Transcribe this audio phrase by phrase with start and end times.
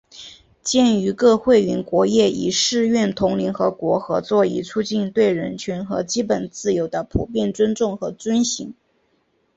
[0.63, 8.73] 鉴于各会员国业已誓愿同联合国合作以促进对人权和基本自由的普遍尊重和遵行